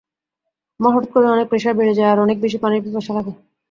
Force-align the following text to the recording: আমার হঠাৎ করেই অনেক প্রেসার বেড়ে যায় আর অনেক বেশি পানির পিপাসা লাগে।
আমার 0.79 0.91
হঠাৎ 0.95 1.11
করেই 1.11 1.33
অনেক 1.35 1.47
প্রেসার 1.49 1.77
বেড়ে 1.79 1.97
যায় 1.97 2.11
আর 2.11 2.23
অনেক 2.25 2.37
বেশি 2.41 2.57
পানির 2.59 2.83
পিপাসা 2.85 3.11
লাগে। 3.17 3.33